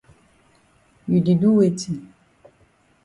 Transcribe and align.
You 1.11 1.19
di 1.25 1.33
do 1.41 1.49
weti? 1.57 1.91